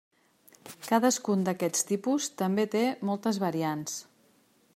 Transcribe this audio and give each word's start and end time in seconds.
Cadascun 0.87 1.43
d'aquests 1.49 1.85
tipus 1.91 2.31
també 2.43 2.67
té 2.77 2.85
moltes 3.11 3.43
variants. 3.49 4.01